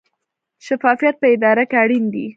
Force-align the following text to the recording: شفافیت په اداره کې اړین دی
شفافیت 0.65 1.15
په 1.21 1.27
اداره 1.35 1.63
کې 1.69 1.77
اړین 1.83 2.05
دی 2.13 2.25